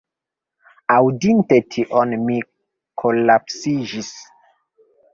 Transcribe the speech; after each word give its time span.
Aŭdinte 0.95 1.59
tion, 1.77 2.17
mi 2.25 2.41
kolapsiĝis. 3.05 4.15